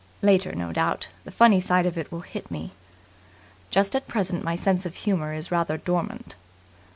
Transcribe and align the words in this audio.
"Later, 0.23 0.53
no 0.55 0.73
doubt, 0.73 1.09
the 1.25 1.31
funny 1.31 1.59
side 1.59 1.85
of 1.85 1.95
it 1.95 2.11
will 2.11 2.21
hit 2.21 2.49
me. 2.49 2.71
Just 3.69 3.95
at 3.95 4.07
present 4.07 4.43
my 4.43 4.55
sense 4.55 4.83
of 4.83 4.95
humour 4.95 5.31
is 5.31 5.51
rather 5.51 5.77
dormant." 5.77 6.35